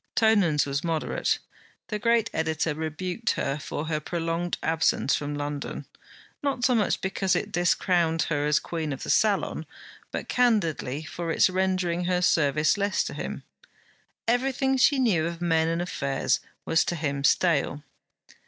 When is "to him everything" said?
13.03-14.75